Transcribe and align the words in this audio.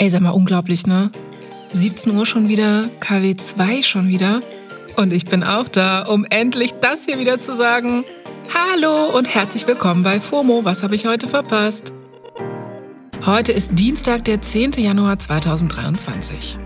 Ey, 0.00 0.10
sag 0.10 0.20
mal, 0.20 0.30
unglaublich, 0.30 0.86
ne? 0.86 1.10
17 1.72 2.16
Uhr 2.16 2.24
schon 2.24 2.46
wieder, 2.46 2.88
KW 3.00 3.34
2 3.34 3.82
schon 3.82 4.06
wieder. 4.06 4.42
Und 4.94 5.12
ich 5.12 5.24
bin 5.24 5.42
auch 5.42 5.66
da, 5.66 6.02
um 6.02 6.24
endlich 6.30 6.70
das 6.80 7.04
hier 7.04 7.18
wieder 7.18 7.36
zu 7.36 7.56
sagen. 7.56 8.04
Hallo 8.54 9.06
und 9.06 9.34
herzlich 9.34 9.66
willkommen 9.66 10.04
bei 10.04 10.20
FOMO. 10.20 10.64
Was 10.64 10.84
habe 10.84 10.94
ich 10.94 11.04
heute 11.04 11.26
verpasst? 11.26 11.92
Heute 13.26 13.50
ist 13.50 13.72
Dienstag, 13.74 14.24
der 14.24 14.40
10. 14.40 14.74
Januar 14.74 15.18
2023. 15.18 16.58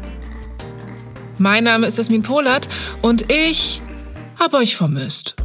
Mein 1.38 1.64
Name 1.64 1.86
ist 1.86 1.96
Jasmin 1.96 2.22
Polat 2.22 2.68
und 3.00 3.32
ich 3.32 3.80
habe 4.38 4.58
euch 4.58 4.76
vermisst. 4.76 5.36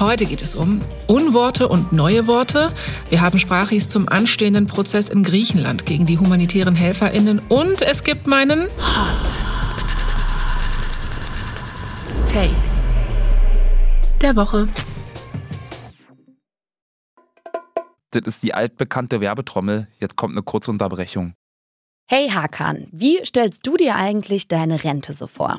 Heute 0.00 0.24
geht 0.24 0.40
es 0.40 0.54
um 0.54 0.80
Unworte 1.08 1.68
und 1.68 1.92
neue 1.92 2.26
Worte. 2.26 2.72
Wir 3.10 3.20
haben 3.20 3.38
Sprachis 3.38 3.86
zum 3.86 4.08
anstehenden 4.08 4.66
Prozess 4.66 5.10
in 5.10 5.22
Griechenland 5.22 5.84
gegen 5.84 6.06
die 6.06 6.18
humanitären 6.18 6.74
HelferInnen 6.74 7.38
und 7.50 7.82
es 7.82 8.02
gibt 8.02 8.26
meinen 8.26 8.62
Hot 8.62 9.30
Take 12.32 12.48
der 14.22 14.36
Woche. 14.36 14.68
Das 18.10 18.22
ist 18.24 18.42
die 18.42 18.54
altbekannte 18.54 19.20
Werbetrommel. 19.20 19.86
Jetzt 19.98 20.16
kommt 20.16 20.34
eine 20.34 20.42
kurze 20.42 20.70
Unterbrechung. 20.70 21.34
Hey 22.08 22.30
Hakan, 22.30 22.88
wie 22.90 23.22
stellst 23.22 23.66
du 23.66 23.76
dir 23.76 23.96
eigentlich 23.96 24.48
deine 24.48 24.82
Rente 24.82 25.12
so 25.12 25.26
vor? 25.26 25.58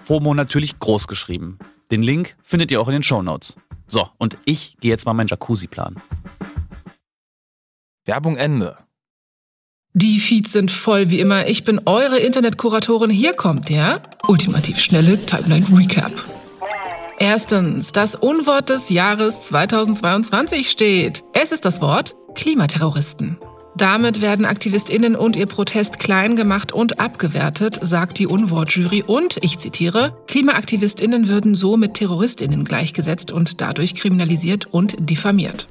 FOMO 0.00 0.34
natürlich 0.34 0.78
groß 0.78 1.06
geschrieben. 1.06 1.58
Den 1.90 2.02
Link 2.02 2.36
findet 2.42 2.70
ihr 2.70 2.80
auch 2.80 2.88
in 2.88 2.94
den 2.94 3.02
Shownotes. 3.02 3.56
So, 3.86 4.08
und 4.18 4.36
ich 4.44 4.76
gehe 4.80 4.90
jetzt 4.90 5.06
mal 5.06 5.14
meinen 5.14 5.28
Jacuzzi 5.28 5.66
planen. 5.66 6.00
Werbung 8.04 8.36
Ende. 8.36 8.76
Die 9.94 10.20
Feeds 10.20 10.52
sind 10.52 10.70
voll 10.70 11.10
wie 11.10 11.18
immer. 11.18 11.48
Ich 11.48 11.64
bin 11.64 11.80
eure 11.86 12.18
Internetkuratorin. 12.18 13.10
Hier 13.10 13.34
kommt 13.34 13.68
der 13.68 14.02
ultimativ 14.28 14.78
schnelle 14.78 15.24
Timeline 15.24 15.66
Recap. 15.76 16.12
Erstens, 17.18 17.90
das 17.90 18.14
Unwort 18.14 18.68
des 18.68 18.90
Jahres 18.90 19.40
2022 19.48 20.70
steht. 20.70 21.24
Es 21.32 21.50
ist 21.50 21.64
das 21.64 21.80
Wort 21.80 22.14
Klimaterroristen. 22.34 23.38
Damit 23.78 24.20
werden 24.20 24.44
AktivistInnen 24.44 25.14
und 25.14 25.36
ihr 25.36 25.46
Protest 25.46 26.00
klein 26.00 26.34
gemacht 26.34 26.72
und 26.72 26.98
abgewertet, 26.98 27.78
sagt 27.80 28.18
die 28.18 28.26
Unwortjury. 28.26 29.04
Und, 29.06 29.38
ich 29.42 29.58
zitiere, 29.58 30.16
KlimaaktivistInnen 30.26 31.28
würden 31.28 31.54
so 31.54 31.76
mit 31.76 31.94
TerroristInnen 31.94 32.64
gleichgesetzt 32.64 33.30
und 33.30 33.60
dadurch 33.60 33.94
kriminalisiert 33.94 34.66
und 34.66 34.96
diffamiert. 34.98 35.68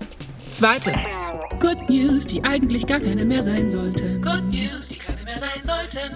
Zweitens. 0.51 1.34
Good 1.59 1.90
News, 1.90 2.25
die 2.25 2.41
eigentlich 2.45 2.88
gar 2.88 3.01
keine 3.01 3.25
mehr 3.25 3.44
sein 3.44 3.69
sollten. 3.69 4.22
Good 4.22 4.51
News, 4.51 4.88
die 4.88 5.00
keine 5.00 5.24
mehr 5.25 5.38
sein 5.38 5.62
sollten. 5.63 6.16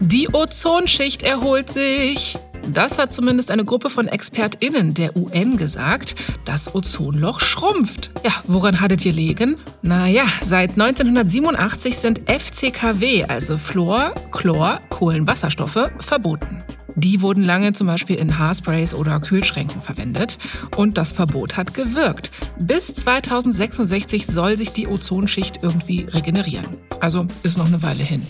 Die 0.00 0.28
Ozonschicht 0.28 1.22
erholt 1.22 1.70
sich. 1.70 2.38
Das 2.68 2.98
hat 2.98 3.12
zumindest 3.12 3.50
eine 3.50 3.64
Gruppe 3.64 3.90
von 3.90 4.06
ExpertInnen 4.06 4.94
der 4.94 5.16
UN 5.16 5.56
gesagt. 5.56 6.14
Das 6.44 6.74
Ozonloch 6.74 7.40
schrumpft. 7.40 8.10
Ja, 8.24 8.32
woran 8.46 8.80
hattet 8.80 9.04
ihr 9.04 9.12
legen? 9.12 9.56
Naja, 9.82 10.24
seit 10.44 10.70
1987 10.70 11.96
sind 11.98 12.20
FCKW, 12.30 13.24
also 13.24 13.58
Fluor, 13.58 14.14
Chlor, 14.30 14.80
Kohlenwasserstoffe, 14.90 15.90
verboten. 15.98 16.62
Die 16.96 17.22
wurden 17.22 17.44
lange 17.44 17.72
zum 17.72 17.86
Beispiel 17.86 18.16
in 18.16 18.38
Haarsprays 18.38 18.94
oder 18.94 19.20
Kühlschränken 19.20 19.80
verwendet 19.80 20.38
und 20.76 20.98
das 20.98 21.12
Verbot 21.12 21.56
hat 21.56 21.72
gewirkt. 21.72 22.30
Bis 22.58 22.94
2066 22.94 24.26
soll 24.26 24.56
sich 24.56 24.72
die 24.72 24.86
Ozonschicht 24.86 25.60
irgendwie 25.62 26.06
regenerieren. 26.10 26.66
Also 27.00 27.26
ist 27.42 27.58
noch 27.58 27.68
eine 27.68 27.82
Weile 27.82 28.02
hin. 28.02 28.26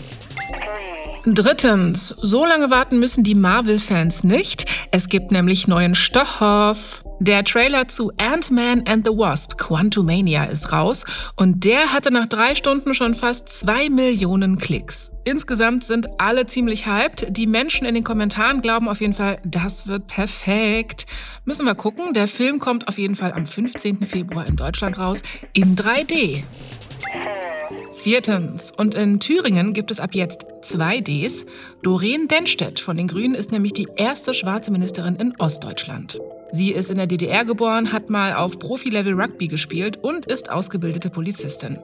Drittens, 1.23 2.15
so 2.19 2.45
lange 2.47 2.71
warten 2.71 2.99
müssen 2.99 3.23
die 3.23 3.35
Marvel-Fans 3.35 4.23
nicht. 4.23 4.65
Es 4.89 5.07
gibt 5.07 5.31
nämlich 5.31 5.67
neuen 5.67 5.93
Stoff. 5.93 7.03
Der 7.19 7.43
Trailer 7.43 7.87
zu 7.87 8.11
Ant-Man 8.17 8.87
and 8.87 9.05
the 9.05 9.15
Wasp, 9.15 9.55
Quantumania, 9.59 10.45
ist 10.45 10.71
raus 10.71 11.05
und 11.35 11.63
der 11.63 11.93
hatte 11.93 12.11
nach 12.11 12.25
drei 12.25 12.55
Stunden 12.55 12.95
schon 12.95 13.13
fast 13.13 13.47
zwei 13.49 13.89
Millionen 13.89 14.57
Klicks. 14.57 15.11
Insgesamt 15.23 15.83
sind 15.83 16.07
alle 16.17 16.47
ziemlich 16.47 16.87
hyped. 16.87 17.27
Die 17.29 17.45
Menschen 17.45 17.85
in 17.85 17.93
den 17.93 18.03
Kommentaren 18.03 18.63
glauben 18.63 18.89
auf 18.89 19.01
jeden 19.01 19.13
Fall, 19.13 19.37
das 19.45 19.85
wird 19.85 20.07
perfekt. 20.07 21.05
Müssen 21.45 21.67
wir 21.67 21.75
gucken. 21.75 22.13
Der 22.13 22.27
Film 22.27 22.57
kommt 22.57 22.87
auf 22.87 22.97
jeden 22.97 23.13
Fall 23.13 23.33
am 23.33 23.45
15. 23.45 24.07
Februar 24.07 24.47
in 24.47 24.55
Deutschland 24.55 24.97
raus 24.97 25.21
in 25.53 25.75
3D. 25.75 26.41
Viertens. 28.01 28.73
Und 28.75 28.95
in 28.95 29.19
Thüringen 29.19 29.73
gibt 29.73 29.91
es 29.91 29.99
ab 29.99 30.15
jetzt 30.15 30.47
zwei 30.63 31.01
Ds. 31.01 31.45
Doreen 31.83 32.27
Denstedt 32.27 32.79
von 32.79 32.97
den 32.97 33.07
Grünen 33.07 33.35
ist 33.35 33.51
nämlich 33.51 33.73
die 33.73 33.87
erste 33.95 34.33
schwarze 34.33 34.71
Ministerin 34.71 35.17
in 35.17 35.35
Ostdeutschland. 35.37 36.19
Sie 36.51 36.71
ist 36.71 36.89
in 36.89 36.97
der 36.97 37.05
DDR 37.05 37.45
geboren, 37.45 37.93
hat 37.93 38.09
mal 38.09 38.33
auf 38.33 38.57
Profilevel 38.57 39.13
Rugby 39.13 39.47
gespielt 39.47 39.97
und 40.01 40.25
ist 40.25 40.49
ausgebildete 40.49 41.11
Polizistin. 41.11 41.77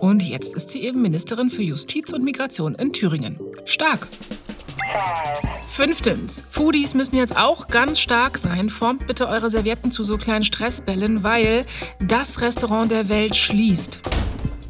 Und 0.00 0.24
jetzt 0.24 0.54
ist 0.54 0.70
sie 0.70 0.82
eben 0.82 1.02
Ministerin 1.02 1.50
für 1.50 1.62
Justiz 1.62 2.12
und 2.12 2.24
Migration 2.24 2.74
in 2.74 2.92
Thüringen. 2.92 3.38
Stark. 3.64 4.08
Fünftens. 5.68 6.44
Foodies 6.50 6.94
müssen 6.94 7.14
jetzt 7.14 7.36
auch 7.36 7.68
ganz 7.68 8.00
stark 8.00 8.38
sein. 8.38 8.70
Formt 8.70 9.06
bitte 9.06 9.28
eure 9.28 9.50
Servietten 9.50 9.92
zu 9.92 10.02
so 10.02 10.18
kleinen 10.18 10.44
Stressbällen, 10.44 11.22
weil 11.22 11.64
das 12.00 12.40
Restaurant 12.40 12.90
der 12.90 13.08
Welt 13.08 13.36
schließt. 13.36 14.00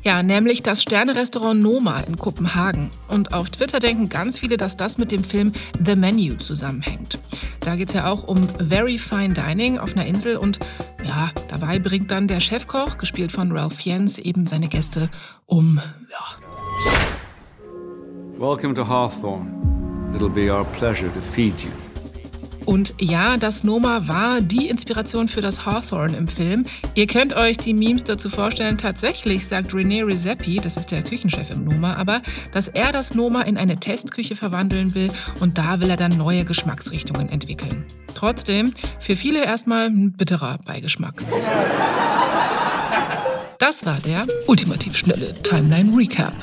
Ja, 0.03 0.23
nämlich 0.23 0.63
das 0.63 0.83
Sterne-Restaurant 0.83 1.61
Noma 1.61 2.01
in 2.01 2.17
Kopenhagen. 2.17 2.91
Und 3.09 3.35
auf 3.35 3.51
Twitter 3.51 3.81
denken 3.81 4.09
ganz 4.09 4.39
viele, 4.39 4.57
dass 4.57 4.77
das 4.77 4.97
mit 4.97 5.13
dem 5.13 5.23
Film 5.23 5.53
The 5.85 5.95
Menu 5.95 6.37
zusammenhängt. 6.37 7.19
Da 7.61 7.77
geht 7.77 7.89
es 7.89 7.95
ja 7.95 8.11
auch 8.11 8.25
um 8.25 8.49
Very 8.59 8.99
Fine 8.99 9.35
Dining 9.35 9.79
auf 9.79 9.95
einer 9.95 10.07
Insel 10.07 10.39
und 10.39 10.59
ja, 11.05 11.31
dabei 11.49 11.79
bringt 11.79 12.11
dann 12.11 12.29
der 12.29 12.41
Chefkoch, 12.41 12.97
gespielt 12.97 13.31
von 13.31 13.53
Ralph 13.53 13.75
Fiennes, 13.75 14.17
eben 14.19 14.47
seine 14.47 14.69
Gäste 14.69 15.11
um. 15.45 15.81
Ja. 16.11 16.39
Welcome 18.39 18.73
to 18.75 18.89
Hawthorne. 18.89 19.51
It'll 20.15 20.31
be 20.31 20.51
our 20.51 20.65
pleasure 20.65 21.13
to 21.13 21.21
feed 21.21 21.61
you. 21.61 21.90
Und 22.71 22.95
ja, 23.01 23.37
das 23.37 23.65
Noma 23.65 24.07
war 24.07 24.41
die 24.41 24.69
Inspiration 24.69 25.27
für 25.27 25.41
das 25.41 25.67
Hawthorne 25.67 26.17
im 26.17 26.29
Film. 26.29 26.67
Ihr 26.95 27.09
könnt 27.09 27.35
euch 27.35 27.57
die 27.57 27.75
Memes 27.75 28.05
dazu 28.05 28.31
vorstellen. 28.31 28.79
Tatsächlich 28.79 29.49
sagt 29.49 29.73
René 29.73 30.07
Rezepi, 30.07 30.61
das 30.61 30.77
ist 30.77 30.93
der 30.93 31.03
Küchenchef 31.03 31.51
im 31.51 31.65
Noma, 31.65 31.97
aber, 31.97 32.23
dass 32.53 32.69
er 32.69 32.93
das 32.93 33.13
Noma 33.13 33.43
in 33.43 33.57
eine 33.57 33.81
Testküche 33.81 34.37
verwandeln 34.37 34.95
will 34.95 35.11
und 35.41 35.59
da 35.59 35.81
will 35.81 35.91
er 35.91 35.97
dann 35.97 36.17
neue 36.17 36.45
Geschmacksrichtungen 36.45 37.29
entwickeln. 37.29 37.85
Trotzdem, 38.15 38.73
für 39.01 39.17
viele 39.17 39.45
erstmal 39.45 39.87
ein 39.87 40.13
bitterer 40.13 40.59
Beigeschmack. 40.65 41.25
Das 43.59 43.85
war 43.85 43.99
der 44.07 44.29
ultimativ 44.47 44.97
schnelle 44.97 45.35
Timeline 45.43 45.93
Recap. 45.97 46.35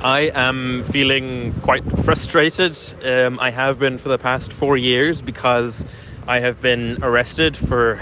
I 0.00 0.30
am 0.32 0.84
feeling 0.84 1.52
quite 1.62 1.82
frustrated. 2.00 2.78
Um, 3.04 3.40
I 3.40 3.50
have 3.50 3.80
been 3.80 3.98
for 3.98 4.08
the 4.08 4.18
past 4.18 4.52
four 4.52 4.76
years 4.76 5.20
because 5.20 5.84
I 6.28 6.38
have 6.38 6.60
been 6.60 7.02
arrested 7.02 7.56
for 7.56 8.00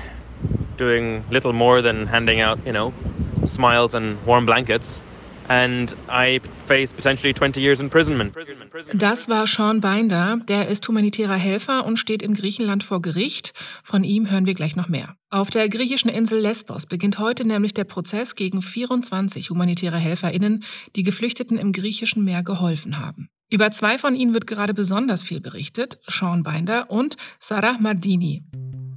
doing 0.76 1.25
little 1.31 1.54
more 1.54 1.81
than 1.81 2.06
handing 2.06 2.40
out, 2.40 2.58
you 2.66 2.72
know, 2.72 2.93
smiles 3.46 3.94
and 3.94 4.22
warm 4.26 4.44
blankets. 4.44 5.00
And 5.48 5.94
I 6.08 6.40
face 6.66 6.93
potentially 6.93 7.32
20 7.32 7.60
years 7.60 7.81
imprisonment. 7.81 8.34
Das 8.94 9.28
war 9.28 9.46
Sean 9.46 9.81
Binder. 9.81 10.38
Der 10.48 10.69
ist 10.69 10.87
humanitärer 10.88 11.37
Helfer 11.37 11.84
und 11.87 11.98
steht 11.98 12.22
in 12.22 12.34
Griechenland 12.34 12.82
vor 12.82 13.00
Gericht. 13.00 13.52
Von 13.84 14.04
ihm 14.04 14.31
hören 14.31 14.46
wir 14.46 14.54
gleich 14.54 14.76
noch 14.76 14.88
mehr. 14.88 15.16
Auf 15.31 15.50
der 15.50 15.69
griechischen 15.69 16.08
Insel 16.08 16.40
Lesbos 16.40 16.87
beginnt 16.87 17.19
heute 17.19 17.46
nämlich 17.46 17.75
der 17.75 17.84
Prozess 17.84 18.34
gegen 18.34 18.62
24 18.62 19.50
humanitäre 19.50 19.98
HelferInnen, 19.98 20.64
die 20.96 21.02
Geflüchteten 21.02 21.58
im 21.58 21.72
griechischen 21.72 22.25
Meer 22.25 22.42
geholfen 22.42 22.99
haben. 22.99 23.28
Über 23.49 23.70
zwei 23.70 23.96
von 23.99 24.16
ihnen 24.16 24.34
wird 24.34 24.49
gerade 24.49 24.75
besonders 24.75 25.22
viel 25.22 25.40
berichtet, 25.40 25.99
Sean 26.08 26.42
Binder 26.42 26.90
und 26.90 27.16
Sarah 27.38 27.78
Mardini. 27.78 28.42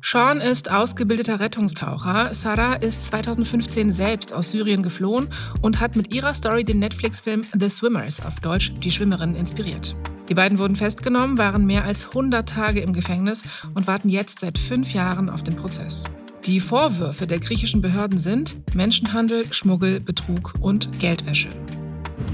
Sean 0.01 0.39
ist 0.39 0.71
ausgebildeter 0.71 1.39
Rettungstaucher. 1.39 2.33
Sarah 2.33 2.75
ist 2.75 3.01
2015 3.01 3.91
selbst 3.91 4.33
aus 4.33 4.51
Syrien 4.51 4.81
geflohen 4.81 5.27
und 5.61 5.81
hat 5.81 5.95
mit 5.95 6.13
ihrer 6.13 6.33
Story 6.33 6.63
den 6.63 6.79
Netflix-Film 6.79 7.43
The 7.59 7.69
Swimmers 7.69 8.25
auf 8.25 8.39
Deutsch 8.39 8.71
Die 8.81 8.91
Schwimmerinnen 8.91 9.35
inspiriert. 9.35 9.95
Die 10.29 10.35
beiden 10.35 10.57
wurden 10.57 10.75
festgenommen, 10.75 11.37
waren 11.37 11.65
mehr 11.65 11.83
als 11.83 12.07
100 12.07 12.47
Tage 12.47 12.79
im 12.79 12.93
Gefängnis 12.93 13.43
und 13.73 13.87
warten 13.87 14.09
jetzt 14.09 14.39
seit 14.39 14.57
fünf 14.57 14.93
Jahren 14.93 15.29
auf 15.29 15.43
den 15.43 15.55
Prozess. 15.55 16.05
Die 16.45 16.61
Vorwürfe 16.61 17.27
der 17.27 17.39
griechischen 17.39 17.81
Behörden 17.81 18.17
sind 18.17 18.55
Menschenhandel, 18.73 19.51
Schmuggel, 19.51 19.99
Betrug 19.99 20.53
und 20.61 20.99
Geldwäsche. 20.99 21.49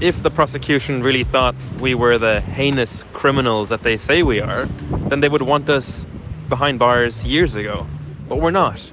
If 0.00 0.14
the 0.22 0.30
prosecution 0.30 1.02
really 1.02 1.24
thought 1.24 1.54
we 1.80 1.98
were 1.98 2.18
the 2.18 2.44
heinous 2.54 3.04
criminals 3.12 3.70
that 3.70 3.82
they 3.82 3.96
say 3.96 4.22
we 4.22 4.42
are, 4.42 4.68
then 5.08 5.20
they 5.20 5.30
would 5.30 5.44
want 5.44 5.68
us 5.68 6.06
behind 6.48 6.78
bars 6.78 7.24
years 7.24 7.54
ago, 7.54 7.86
but 8.28 8.40
we're 8.40 8.50
not. 8.50 8.92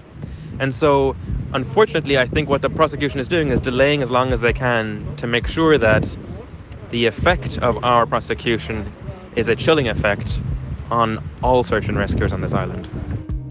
And 0.60 0.74
so, 0.74 1.16
unfortunately, 1.54 2.18
I 2.18 2.28
think 2.28 2.50
what 2.50 2.62
the 2.62 2.70
prosecution 2.70 3.20
is 3.20 3.28
doing 3.28 3.50
is 3.50 3.60
delaying 3.60 4.02
as 4.02 4.12
long 4.12 4.32
as 4.32 4.42
they 4.42 4.54
can 4.54 5.06
to 5.18 5.28
make 5.28 5.48
sure 5.48 5.78
that 5.78 6.16
the 6.92 7.06
effect 7.06 7.58
of 7.60 7.84
our 7.84 8.06
prosecution 8.06 8.92
is 9.36 9.48
a 9.48 9.56
chilling 9.56 9.88
effect 9.88 10.40
on 10.92 11.24
all 11.42 11.64
search 11.64 11.88
and 11.88 11.98
rescuers 11.98 12.32
on 12.34 12.42
this 12.42 12.54
island. 12.54 12.88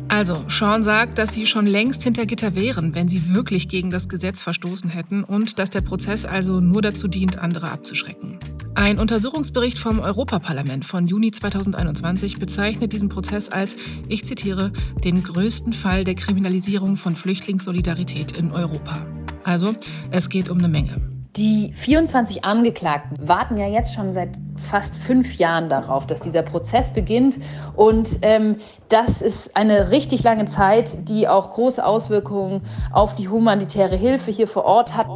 Also, 0.08 0.44
Sean 0.48 0.82
sagt, 0.82 1.16
dass 1.16 1.32
sie 1.32 1.46
schon 1.46 1.64
längst 1.64 2.02
hinter 2.02 2.26
Gitter 2.26 2.54
wären, 2.54 2.94
wenn 2.94 3.08
sie 3.08 3.32
wirklich 3.32 3.68
gegen 3.68 3.90
das 3.90 4.08
Gesetz 4.10 4.42
verstoßen 4.42 4.90
hätten 4.90 5.24
und 5.24 5.58
dass 5.58 5.70
der 5.70 5.80
Prozess 5.80 6.26
also 6.26 6.60
nur 6.60 6.82
dazu 6.82 7.08
dient, 7.08 7.38
andere 7.38 7.70
abzuschrecken. 7.70 8.38
Ein 8.74 8.98
Untersuchungsbericht 8.98 9.78
vom 9.78 9.98
Europaparlament 9.98 10.86
von 10.86 11.06
Juni 11.06 11.30
2021 11.30 12.38
bezeichnet 12.38 12.92
diesen 12.94 13.10
Prozess 13.10 13.50
als, 13.50 13.76
ich 14.08 14.24
zitiere, 14.24 14.72
den 15.04 15.22
größten 15.22 15.74
Fall 15.74 16.04
der 16.04 16.14
Kriminalisierung 16.14 16.96
von 16.96 17.14
Flüchtlingssolidarität 17.14 18.32
in 18.32 18.50
Europa. 18.50 19.06
Also, 19.44 19.74
es 20.10 20.30
geht 20.30 20.48
um 20.48 20.58
eine 20.58 20.68
Menge. 20.68 21.11
Die 21.36 21.72
24 21.74 22.44
Angeklagten 22.44 23.16
warten 23.26 23.56
ja 23.56 23.66
jetzt 23.66 23.94
schon 23.94 24.12
seit 24.12 24.36
fast 24.68 24.94
fünf 24.94 25.36
Jahren 25.36 25.70
darauf, 25.70 26.06
dass 26.06 26.20
dieser 26.20 26.42
Prozess 26.42 26.92
beginnt. 26.92 27.38
Und 27.74 28.18
ähm, 28.20 28.56
das 28.90 29.22
ist 29.22 29.56
eine 29.56 29.90
richtig 29.90 30.22
lange 30.24 30.44
Zeit, 30.44 31.08
die 31.08 31.28
auch 31.28 31.48
große 31.50 31.82
Auswirkungen 31.82 32.60
auf 32.92 33.14
die 33.14 33.30
humanitäre 33.30 33.96
Hilfe 33.96 34.30
hier 34.30 34.46
vor 34.46 34.64
Ort 34.66 34.94
hat. 34.94 35.06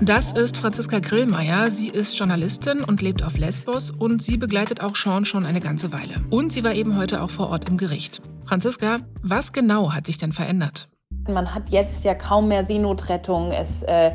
Das 0.00 0.32
ist 0.32 0.56
Franziska 0.56 0.98
Grillmeier. 0.98 1.70
Sie 1.70 1.88
ist 1.88 2.18
Journalistin 2.18 2.82
und 2.82 3.00
lebt 3.00 3.22
auf 3.22 3.38
Lesbos 3.38 3.92
und 3.92 4.24
sie 4.24 4.38
begleitet 4.38 4.80
auch 4.82 4.96
Sean 4.96 5.24
schon 5.24 5.46
eine 5.46 5.60
ganze 5.60 5.92
Weile. 5.92 6.16
Und 6.30 6.52
sie 6.52 6.64
war 6.64 6.74
eben 6.74 6.96
heute 6.96 7.22
auch 7.22 7.30
vor 7.30 7.48
Ort 7.48 7.68
im 7.68 7.76
Gericht. 7.76 8.22
Franziska, 8.44 8.98
was 9.22 9.52
genau 9.52 9.92
hat 9.92 10.06
sich 10.06 10.18
denn 10.18 10.32
verändert? 10.32 10.88
Man 11.32 11.54
hat 11.54 11.64
jetzt 11.70 12.04
ja 12.04 12.14
kaum 12.14 12.48
mehr 12.48 12.64
Seenotrettung. 12.64 13.52
Es 13.52 13.82
äh, 13.82 14.12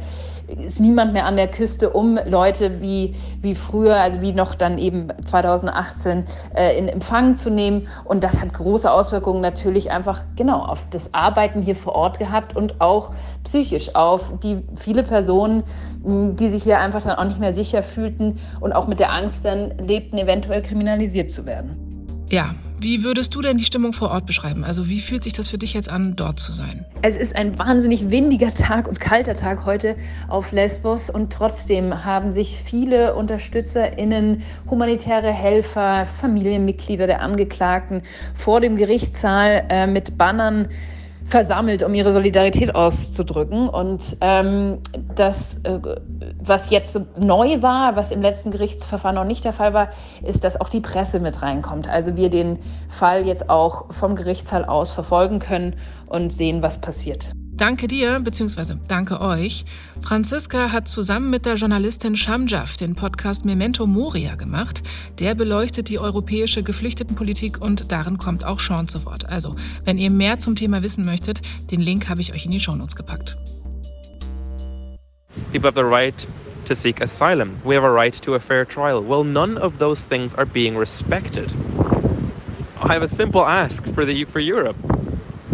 ist 0.48 0.80
niemand 0.80 1.14
mehr 1.14 1.26
an 1.26 1.38
der 1.38 1.48
Küste, 1.48 1.90
um 1.90 2.20
Leute 2.26 2.82
wie, 2.82 3.16
wie 3.42 3.56
früher, 3.56 3.96
also 3.96 4.22
wie 4.22 4.32
noch 4.32 4.56
dann 4.56 4.78
eben 4.78 5.08
2018 5.26 6.26
äh, 6.56 6.78
in 6.78 6.88
Empfang 6.88 7.36
zu 7.36 7.50
nehmen. 7.50 7.88
Und 8.04 8.24
das 8.24 8.40
hat 8.40 8.54
große 8.54 8.90
Auswirkungen 8.90 9.42
natürlich 9.42 9.92
einfach 9.92 10.24
genau 10.36 10.60
auf 10.60 10.86
das 10.92 11.14
Arbeiten 11.14 11.62
hier 11.62 11.76
vor 11.76 11.96
Ort 11.96 12.20
gehabt 12.20 12.56
und 12.56 12.80
auch 12.82 13.12
psychisch 13.44 13.96
auf 13.96 14.32
die 14.44 14.64
viele 14.76 15.04
Personen, 15.04 15.64
die 16.04 16.50
sich 16.50 16.64
hier 16.64 16.80
einfach 16.80 17.02
dann 17.02 17.16
auch 17.16 17.26
nicht 17.26 17.40
mehr 17.40 17.54
sicher 17.54 17.82
fühlten 17.82 18.40
und 18.60 18.74
auch 18.74 18.88
mit 18.88 19.00
der 19.00 19.12
Angst 19.12 19.46
dann 19.46 19.78
lebten, 19.80 20.18
eventuell 20.18 20.62
kriminalisiert 20.62 21.32
zu 21.32 21.46
werden. 21.46 22.26
Ja, 22.30 22.50
wie 22.80 23.04
würdest 23.04 23.34
du 23.36 23.42
denn 23.42 23.58
die 23.58 23.66
Stimmung 23.66 23.94
vor 23.94 24.12
Ort 24.12 24.26
beschreiben? 24.26 24.64
Also 24.64 24.90
wie 24.90 25.00
fühlt 25.00 25.24
sich 25.24 25.34
das 25.34 25.48
für 25.48 25.58
dich 25.58 25.74
jetzt 25.74 25.90
an, 25.90 26.16
dort 26.16 26.40
zu 26.40 26.52
sein? 26.52 26.86
Es 27.02 27.18
ist 27.18 27.36
ein 27.36 27.58
wahnsinnig 27.58 28.10
windiger 28.10 28.54
Tag 28.54 28.88
und 28.88 29.00
kalter 29.00 29.36
Tag 29.36 29.66
heute 29.66 29.96
auf 30.28 30.52
Lesbos 30.52 31.10
und 31.10 31.32
trotzdem 31.32 32.06
haben 32.06 32.34
sich 32.34 32.60
viele 32.64 33.16
UnterstützerInnen, 33.16 34.44
humanitäre 34.70 35.32
Helfer, 35.32 36.06
Familienmitglieder 36.06 37.08
der 37.08 37.22
Angeklagten 37.22 38.02
vor 38.34 38.62
dem 38.62 38.76
Gerichtssaal 38.76 39.66
äh, 39.70 39.88
mit 39.88 40.18
Bannern 40.18 40.70
versammelt, 41.26 41.84
um 41.84 41.94
ihre 41.94 42.14
Solidarität 42.14 42.76
auszudrücken. 42.76 43.68
Und 43.68 44.18
ähm, 44.22 44.80
das, 45.16 45.58
äh, 45.64 45.80
was 46.40 46.70
jetzt 46.70 47.00
neu 47.18 47.62
war, 47.62 47.96
was 47.96 48.12
im 48.12 48.22
letzten 48.22 48.52
Gerichtsverfahren 48.52 49.16
noch 49.16 49.26
nicht 49.26 49.44
der 49.44 49.54
Fall 49.54 49.74
war, 49.74 49.90
ist, 50.24 50.44
dass 50.44 50.60
auch 50.60 50.70
die 50.70 50.82
Presse 50.82 51.20
mit 51.20 51.42
reinkommt. 51.42 51.88
Also 51.88 52.16
wir 52.16 52.30
den 52.30 52.60
Fall 52.90 53.26
jetzt 53.26 53.50
auch 53.50 53.94
vom 53.94 54.16
Gerichtssaal 54.16 54.66
aus 54.66 54.92
verfolgen 54.92 55.40
können 55.40 55.76
und 56.08 56.32
sehen, 56.32 56.62
was 56.62 56.80
passiert. 56.80 57.32
Danke 57.58 57.88
dir, 57.88 58.20
beziehungsweise 58.20 58.78
danke 58.90 59.22
euch. 59.22 59.64
Franziska 60.02 60.74
hat 60.74 60.90
zusammen 60.90 61.30
mit 61.30 61.46
der 61.46 61.56
Journalistin 61.56 62.18
Shamjaf 62.18 62.76
den 62.76 62.96
Podcast 62.96 63.46
Memento 63.46 63.88
Moria 63.88 64.36
gemacht. 64.36 64.84
Der 65.20 65.36
beleuchtet 65.36 65.88
die 65.88 65.98
europäische 65.98 66.64
Geflüchtetenpolitik 66.64 67.62
und 67.62 67.94
darin 67.94 68.18
kommt 68.18 68.44
auch 68.44 68.60
Sean 68.60 68.90
zu 68.90 69.06
Wort. 69.06 69.30
Also, 69.30 69.56
wenn 69.86 69.98
ihr 69.98 70.12
mehr 70.12 70.38
zum 70.38 70.58
Thema 70.58 70.84
wissen 70.84 71.06
möchtet, 71.06 71.42
den 71.72 71.80
Link 71.80 72.10
habe 72.10 72.20
ich 72.20 72.34
euch 72.34 72.44
in 72.44 72.52
die 72.52 72.60
Shownotes 72.60 72.98
gepackt. 72.98 73.38
People 75.54 75.70
have 75.70 75.80
the 75.80 75.86
right 75.86 76.28
to 76.66 76.76
seek 76.76 77.02
asylum. 77.02 77.52
We 77.64 77.76
have 77.76 77.86
a 77.86 77.90
right 77.90 78.22
to 78.24 78.36
a 78.36 78.40
fair 78.40 78.66
trial. 78.66 79.02
Well, 79.02 79.24
none 79.24 79.58
of 79.58 79.78
those 79.80 80.06
things 80.06 80.36
are 80.36 80.46
being 80.46 80.78
respected. 80.78 81.54
I 82.84 82.94
have 82.94 83.04
a 83.04 83.08
simple 83.08 83.46
ask 83.46 83.86
for, 83.94 84.06
the, 84.06 84.26
for 84.26 84.42
Europe. 84.42 84.76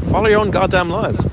Follow 0.09 0.29
your 0.29 0.39
own 0.39 0.49
goddamn 0.49 0.89
laws. 0.89 1.27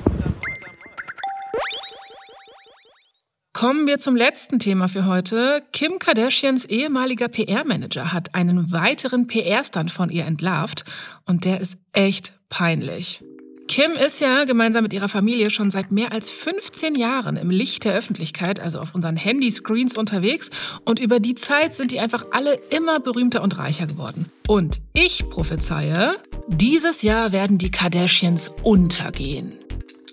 Kommen 3.59 3.87
wir 3.87 3.99
zum 3.99 4.15
letzten 4.15 4.57
Thema 4.59 4.87
für 4.87 5.05
heute. 5.05 5.61
Kim 5.73 5.99
Kardashians 5.99 6.63
ehemaliger 6.63 7.27
PR-Manager 7.27 8.13
hat 8.13 8.33
einen 8.33 8.71
weiteren 8.71 9.27
PR-Stand 9.27 9.91
von 9.91 10.09
ihr 10.09 10.23
entlarvt 10.23 10.85
und 11.25 11.43
der 11.43 11.59
ist 11.59 11.77
echt 11.91 12.39
peinlich. 12.47 13.21
Kim 13.67 13.91
ist 13.91 14.21
ja 14.21 14.45
gemeinsam 14.45 14.83
mit 14.83 14.93
ihrer 14.93 15.09
Familie 15.09 15.49
schon 15.49 15.71
seit 15.71 15.91
mehr 15.91 16.13
als 16.13 16.29
15 16.29 16.95
Jahren 16.95 17.35
im 17.35 17.49
Licht 17.49 17.83
der 17.83 17.95
Öffentlichkeit, 17.95 18.61
also 18.61 18.79
auf 18.79 18.95
unseren 18.95 19.17
Handyscreens 19.17 19.97
unterwegs 19.97 20.49
und 20.85 21.01
über 21.01 21.19
die 21.19 21.35
Zeit 21.35 21.75
sind 21.75 21.91
die 21.91 21.99
einfach 21.99 22.27
alle 22.31 22.53
immer 22.69 23.01
berühmter 23.01 23.43
und 23.43 23.59
reicher 23.59 23.87
geworden. 23.87 24.27
Und 24.47 24.79
ich 24.93 25.29
prophezeie, 25.29 26.13
dieses 26.47 27.01
Jahr 27.01 27.33
werden 27.33 27.57
die 27.57 27.71
Kardashians 27.71 28.53
untergehen. 28.63 29.53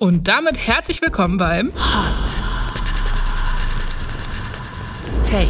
Und 0.00 0.26
damit 0.26 0.58
herzlich 0.58 1.00
willkommen 1.00 1.38
beim 1.38 1.72
Hot 1.72 2.55
Take 5.30 5.48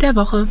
der 0.00 0.16
Woche. 0.16 0.48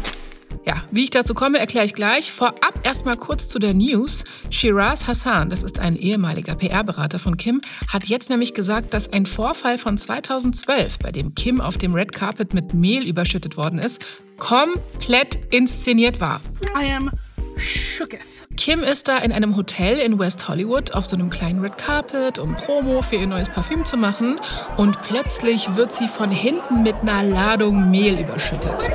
Ja, 0.66 0.84
wie 0.92 1.04
ich 1.04 1.10
dazu 1.10 1.34
komme, 1.34 1.58
erkläre 1.58 1.86
ich 1.86 1.94
gleich. 1.94 2.32
Vorab 2.32 2.80
erstmal 2.84 3.18
kurz 3.18 3.48
zu 3.48 3.58
der 3.58 3.74
News. 3.74 4.24
Shiraz 4.52 5.08
Hassan, 5.08 5.50
das 5.50 5.64
ist 5.64 5.80
ein 5.80 5.96
ehemaliger 5.96 6.56
PR-Berater 6.56 7.18
von 7.18 7.36
Kim, 7.36 7.62
hat 7.88 8.06
jetzt 8.06 8.30
nämlich 8.30 8.54
gesagt, 8.54 8.94
dass 8.94 9.12
ein 9.12 9.26
Vorfall 9.26 9.78
von 9.80 9.98
2012, 9.98 11.00
bei 11.00 11.12
dem 11.12 11.34
Kim 11.34 11.60
auf 11.60 11.80
dem 11.80 11.96
Red 11.96 12.12
Carpet 12.12 12.54
mit 12.54 12.76
Mehl 12.76 13.08
überschüttet 13.08 13.58
worden 13.58 13.80
ist, 13.80 14.06
komplett 14.38 15.40
inszeniert 15.52 16.20
war. 16.22 16.42
I 16.80 16.92
am 16.92 17.10
shooketh. 17.58 18.48
Kim 18.56 18.84
ist 18.84 19.08
da 19.08 19.18
in 19.18 19.32
einem 19.32 19.56
Hotel 19.56 20.00
in 20.00 20.18
West 20.20 20.48
Hollywood 20.48 20.94
auf 20.94 21.06
so 21.06 21.16
einem 21.16 21.30
kleinen 21.30 21.62
Red 21.62 21.78
Carpet, 21.78 22.40
um 22.40 22.56
Promo 22.56 23.02
für 23.02 23.16
ihr 23.16 23.28
neues 23.28 23.50
Parfüm 23.50 23.86
zu 23.86 23.98
machen. 23.98 24.40
Und 24.78 25.02
plötzlich 25.04 25.76
wird 25.76 25.92
sie 25.92 26.08
von 26.08 26.32
hinten 26.32 26.84
mit 26.84 26.96
einer 27.02 27.24
Ladung 27.24 27.92
Mehl 27.92 28.20
überschüttet. 28.20 28.90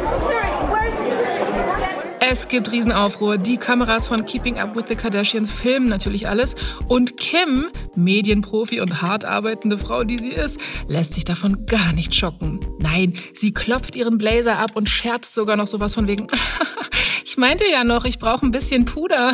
Es 2.25 2.49
gibt 2.49 2.73
Riesenaufruhr. 2.73 3.37
Die 3.37 3.59
Kameras 3.59 4.07
von 4.07 4.25
Keeping 4.25 4.59
Up 4.59 4.75
with 4.75 4.85
the 4.89 4.95
Kardashians 4.95 5.51
filmen 5.51 5.89
natürlich 5.89 6.29
alles. 6.29 6.55
Und 6.89 7.19
Kim, 7.19 7.69
Medienprofi 7.95 8.81
und 8.81 9.03
hart 9.03 9.25
arbeitende 9.25 9.77
Frau, 9.77 10.03
die 10.03 10.19
sie 10.19 10.31
ist, 10.31 10.59
lässt 10.87 11.13
sich 11.13 11.25
davon 11.25 11.67
gar 11.67 11.93
nicht 11.93 12.15
schocken. 12.15 12.61
Nein, 12.79 13.13
sie 13.35 13.53
klopft 13.53 13.97
ihren 13.97 14.19
Blazer 14.19 14.59
ab 14.59 14.71
und 14.75 14.89
scherzt 14.89 15.35
sogar 15.35 15.57
noch 15.57 15.67
sowas 15.67 15.95
von 15.95 16.07
wegen. 16.07 16.29
ich 17.33 17.39
meinte 17.39 17.65
ja 17.73 17.83
noch, 17.83 18.05
ich 18.05 18.19
brauche 18.19 18.45
ein 18.45 18.51
bisschen 18.51 18.85
Puder. 18.85 19.33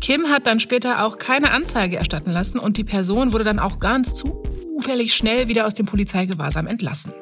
Kim 0.00 0.30
hat 0.30 0.46
dann 0.46 0.60
später 0.60 1.04
auch 1.04 1.18
keine 1.18 1.50
Anzeige 1.50 1.96
erstatten 1.98 2.30
lassen 2.30 2.58
und 2.58 2.78
die 2.78 2.84
Person 2.84 3.34
wurde 3.34 3.44
dann 3.44 3.58
auch 3.58 3.80
ganz 3.80 4.14
zufällig 4.14 5.14
schnell 5.14 5.46
wieder 5.46 5.66
aus 5.66 5.74
dem 5.74 5.84
Polizeigewahrsam 5.84 6.66
entlassen. 6.66 7.12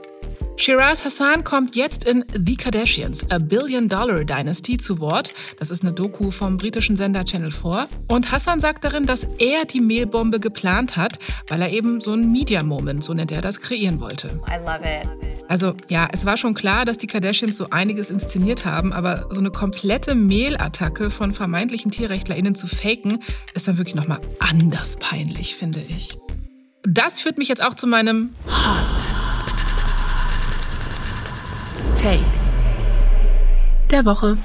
Shiraz 0.56 1.04
Hassan 1.04 1.42
kommt 1.42 1.75
jetzt 1.75 2.04
in 2.04 2.25
The 2.32 2.56
Kardashians, 2.56 3.28
A 3.30 3.38
Billion 3.38 3.88
Dollar 3.88 4.25
Dynasty 4.25 4.78
zu 4.78 5.00
Wort. 5.00 5.34
Das 5.58 5.70
ist 5.70 5.82
eine 5.82 5.92
Doku 5.92 6.30
vom 6.30 6.56
britischen 6.56 6.94
Sender 6.94 7.25
Channel 7.25 7.50
4. 7.50 7.88
Und 8.08 8.30
Hassan 8.30 8.61
sagt 8.61 8.84
darin, 8.84 9.04
dass 9.04 9.25
er 9.38 9.64
die 9.64 9.80
Mehlbombe 9.80 10.38
geplant 10.38 10.96
hat, 10.96 11.18
weil 11.49 11.61
er 11.61 11.70
eben 11.70 12.00
so 12.00 12.12
einen 12.12 12.30
Media 12.30 12.62
Moment, 12.62 13.02
so 13.02 13.12
nennt 13.12 13.32
er 13.32 13.42
das, 13.42 13.61
kreieren 13.61 13.99
wollte. 13.99 14.40
I 14.49 14.58
love 14.64 14.80
it. 14.84 15.08
Also 15.49 15.75
ja, 15.88 16.08
es 16.12 16.25
war 16.25 16.37
schon 16.37 16.54
klar, 16.54 16.84
dass 16.84 16.99
die 16.99 17.08
Kardashians 17.08 17.56
so 17.56 17.66
einiges 17.70 18.11
inszeniert 18.11 18.64
haben, 18.64 18.92
aber 18.92 19.26
so 19.30 19.40
eine 19.40 19.50
komplette 19.50 20.14
Mehlattacke 20.14 21.11
von 21.11 21.32
vermeintlichen 21.32 21.90
TierrechtlerInnen 21.90 22.54
zu 22.54 22.68
faken, 22.68 23.18
ist 23.54 23.66
dann 23.66 23.76
wirklich 23.76 23.96
nochmal 23.96 24.20
anders 24.38 24.96
peinlich, 25.00 25.56
finde 25.56 25.82
ich. 25.88 26.16
Das 26.87 27.18
führt 27.18 27.38
mich 27.38 27.49
jetzt 27.49 27.62
auch 27.62 27.75
zu 27.75 27.88
meinem 27.88 28.30
Hot 28.46 29.14
Take 32.04 32.20
der 33.90 34.04
Woche. 34.04 34.37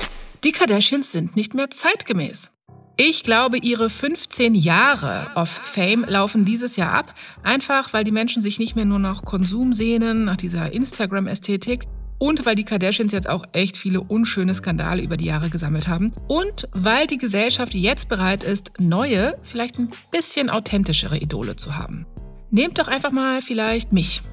Die 0.45 0.53
Kardashians 0.53 1.11
sind 1.11 1.35
nicht 1.35 1.53
mehr 1.53 1.69
zeitgemäß. 1.69 2.53
Ich 2.95 3.23
glaube, 3.23 3.57
ihre 3.57 3.89
15 3.89 4.55
Jahre 4.55 5.27
of 5.35 5.49
Fame 5.49 6.05
laufen 6.07 6.45
dieses 6.45 6.77
Jahr 6.77 6.93
ab, 6.93 7.13
einfach 7.43 7.91
weil 7.91 8.05
die 8.05 8.13
Menschen 8.13 8.41
sich 8.41 8.59
nicht 8.59 8.77
mehr 8.77 8.85
nur 8.85 8.99
nach 8.99 9.25
Konsum 9.25 9.73
sehnen, 9.73 10.23
nach 10.23 10.37
dieser 10.37 10.71
Instagram-Ästhetik 10.71 11.83
und 12.17 12.45
weil 12.45 12.55
die 12.55 12.63
Kardashians 12.63 13.11
jetzt 13.11 13.27
auch 13.27 13.43
echt 13.51 13.75
viele 13.75 13.99
unschöne 13.99 14.53
Skandale 14.53 15.03
über 15.03 15.17
die 15.17 15.25
Jahre 15.25 15.49
gesammelt 15.49 15.89
haben 15.89 16.13
und 16.29 16.69
weil 16.71 17.07
die 17.07 17.17
Gesellschaft 17.17 17.75
jetzt 17.75 18.07
bereit 18.07 18.45
ist, 18.45 18.71
neue, 18.79 19.37
vielleicht 19.41 19.77
ein 19.77 19.89
bisschen 20.11 20.49
authentischere 20.49 21.17
Idole 21.17 21.57
zu 21.57 21.77
haben. 21.77 22.07
Nehmt 22.51 22.79
doch 22.79 22.87
einfach 22.87 23.11
mal 23.11 23.41
vielleicht 23.41 23.91
mich 23.91 24.23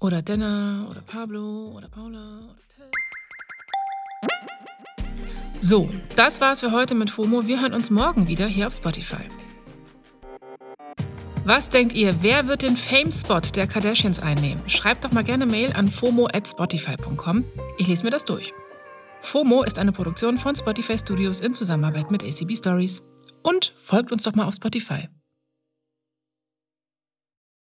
oder 0.00 0.22
Denner 0.22 0.86
oder 0.90 1.00
Pablo 1.02 1.72
oder 1.76 1.88
Paula 1.88 2.50
oder 2.50 2.62
Ted. 2.68 2.92
So, 5.60 5.88
das 6.14 6.40
war's 6.40 6.60
für 6.60 6.72
heute 6.72 6.94
mit 6.94 7.10
FOMO. 7.10 7.46
Wir 7.46 7.60
hören 7.60 7.74
uns 7.74 7.90
morgen 7.90 8.28
wieder 8.28 8.46
hier 8.46 8.68
auf 8.68 8.74
Spotify. 8.74 9.26
Was 11.44 11.68
denkt 11.68 11.94
ihr, 11.94 12.22
wer 12.22 12.48
wird 12.48 12.62
den 12.62 12.76
Fame-Spot 12.76 13.40
der 13.54 13.68
Kardashians 13.68 14.18
einnehmen? 14.18 14.68
Schreibt 14.68 15.04
doch 15.04 15.12
mal 15.12 15.22
gerne 15.22 15.46
Mail 15.46 15.72
an 15.74 15.88
fomo.spotify.com. 15.88 17.44
Ich 17.78 17.86
lese 17.86 18.02
mir 18.02 18.10
das 18.10 18.24
durch. 18.24 18.52
FOMO 19.22 19.62
ist 19.62 19.78
eine 19.78 19.92
Produktion 19.92 20.38
von 20.38 20.56
Spotify 20.56 20.98
Studios 20.98 21.40
in 21.40 21.54
Zusammenarbeit 21.54 22.10
mit 22.10 22.24
ACB 22.24 22.56
Stories. 22.56 23.02
Und 23.42 23.74
folgt 23.78 24.10
uns 24.10 24.24
doch 24.24 24.34
mal 24.34 24.46
auf 24.46 24.54
Spotify. 24.54 25.08